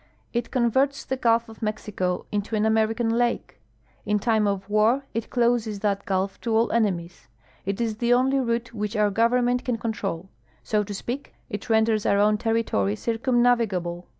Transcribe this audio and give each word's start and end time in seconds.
It 0.33 0.49
converts 0.49 1.05
tlie 1.05 1.21
gulf 1.21 1.47
of 1.47 1.59
IMexico 1.59 2.25
into 2.31 2.55
an 2.55 2.65
American 2.65 3.07
lake. 3.11 3.61
In 4.03 4.17
time 4.17 4.47
of 4.47 4.67
war 4.67 5.05
it 5.13 5.29
closes 5.29 5.81
that 5.81 6.05
gulf 6.07 6.41
to 6.41 6.55
all 6.57 6.71
enemies. 6.71 7.27
It 7.67 7.79
is 7.79 7.97
the 7.97 8.11
only 8.11 8.39
route 8.39 8.71
whicli 8.73 8.99
our 8.99 9.11
Govern 9.11 9.45
ment 9.45 9.63
can 9.63 9.77
control. 9.77 10.27
So 10.63 10.83
to 10.83 10.93
sj^eak, 10.93 11.27
it 11.51 11.69
renders 11.69 12.07
our 12.07 12.17
own 12.17 12.39
territory 12.39 12.95
circum 12.95 13.43
navigable. 13.43 14.07